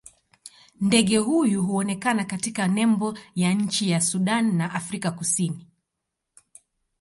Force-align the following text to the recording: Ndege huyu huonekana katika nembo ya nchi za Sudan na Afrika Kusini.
Ndege 0.81 1.17
huyu 1.17 1.63
huonekana 1.63 2.23
katika 2.25 2.67
nembo 2.67 3.17
ya 3.35 3.53
nchi 3.53 3.89
za 3.89 4.01
Sudan 4.01 4.55
na 4.57 4.73
Afrika 4.73 5.11
Kusini. 5.11 5.67